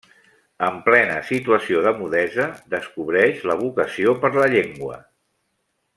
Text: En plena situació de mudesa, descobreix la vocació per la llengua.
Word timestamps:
En 0.67 0.79
plena 0.87 1.17
situació 1.27 1.83
de 1.87 1.93
mudesa, 1.99 2.47
descobreix 2.73 3.45
la 3.51 3.59
vocació 3.61 4.19
per 4.25 4.33
la 4.41 4.49
llengua. 4.55 4.99